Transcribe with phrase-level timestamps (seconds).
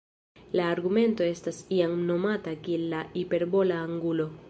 [0.59, 4.33] La argumento estas iam nomata kiel la hiperbola angulo.